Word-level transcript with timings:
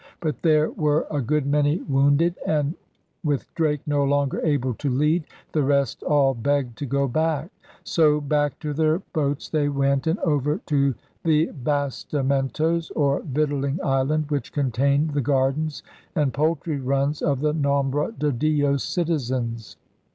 But 0.19 0.41
there 0.41 0.71
were 0.71 1.05
a 1.11 1.21
good 1.21 1.45
many 1.45 1.77
wounded; 1.83 2.33
and, 2.47 2.73
with 3.23 3.53
Drake 3.53 3.81
no 3.85 4.03
longer 4.03 4.41
able 4.43 4.73
to 4.73 4.89
lead, 4.89 5.25
the 5.51 5.61
rest 5.61 6.01
all 6.01 6.33
begged 6.33 6.75
to 6.79 6.87
go 6.87 7.07
back. 7.07 7.51
So 7.83 8.19
back 8.19 8.57
to 8.61 8.73
their 8.73 8.97
boats 9.13 9.47
they 9.47 9.69
went, 9.69 10.07
and 10.07 10.17
over 10.21 10.57
to 10.65 10.95
the 11.23 11.51
Bastimen 11.51 12.49
tos 12.51 12.89
or 12.95 13.21
Victualling 13.21 13.77
Island, 13.83 14.31
which 14.31 14.51
contained 14.51 15.11
the 15.11 15.21
gardens 15.21 15.83
and 16.15 16.33
poultry 16.33 16.79
runs 16.79 17.21
of 17.21 17.41
the 17.41 17.53
Nombre 17.53 18.11
de 18.13 18.31
Dios 18.31 18.83
citizens. 18.83 19.77